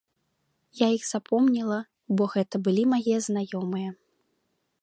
[0.79, 1.77] Я іх запомніла,
[2.21, 3.89] бо гэта былі мае знаёмыя.